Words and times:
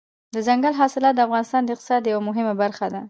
دځنګل 0.33 0.73
حاصلات 0.79 1.13
د 1.15 1.19
افغانستان 1.27 1.61
د 1.63 1.69
اقتصاد 1.73 2.01
یوه 2.11 2.21
مهمه 2.29 2.53
برخه 2.63 2.85
ده. 2.93 2.99